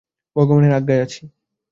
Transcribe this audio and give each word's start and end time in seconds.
ভগবানের 0.35 0.71
আজ্ঞায় 0.71 0.99
যাচ্ছি। 1.01 1.21